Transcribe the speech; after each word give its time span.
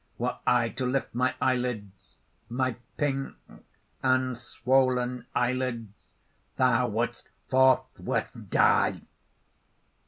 Were 0.17 0.39
I 0.47 0.69
to 0.69 0.85
lift 0.87 1.13
my 1.13 1.35
eyelids 1.39 2.15
my 2.49 2.75
pink 2.97 3.35
and 4.01 4.35
swollen 4.35 5.27
eyelids, 5.35 6.15
thou 6.57 6.87
wouldst 6.87 7.29
forthwith 7.51 8.35
die!" 8.49 9.01